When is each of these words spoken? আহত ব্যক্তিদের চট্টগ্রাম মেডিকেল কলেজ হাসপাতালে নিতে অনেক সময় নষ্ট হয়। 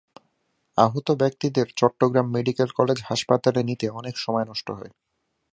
আহত 0.77 1.07
ব্যক্তিদের 1.15 1.67
চট্টগ্রাম 1.77 2.27
মেডিকেল 2.33 2.69
কলেজ 2.69 2.99
হাসপাতালে 3.05 3.61
নিতে 3.63 3.85
অনেক 3.91 4.15
সময় 4.17 4.45
নষ্ট 4.45 4.67
হয়। 4.71 4.91